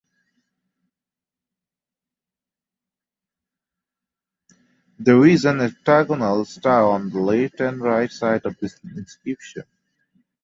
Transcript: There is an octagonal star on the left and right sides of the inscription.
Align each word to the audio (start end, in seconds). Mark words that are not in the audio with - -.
There 4.97 5.27
is 5.27 5.45
an 5.45 5.59
octagonal 5.61 6.43
star 6.45 6.85
on 6.85 7.11
the 7.11 7.19
left 7.19 7.59
and 7.61 7.79
right 7.79 8.11
sides 8.11 8.47
of 8.47 8.57
the 8.57 8.71
inscription. 8.95 9.65